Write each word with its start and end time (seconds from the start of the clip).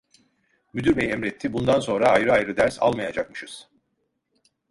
Müdür 0.73 0.97
bey 0.97 1.11
emretti, 1.11 1.53
bundan 1.53 1.79
sonra 1.79 2.09
ayrı 2.09 2.33
ayrı 2.33 2.57
ders 2.57 2.81
almayacakmışız. 2.81 3.69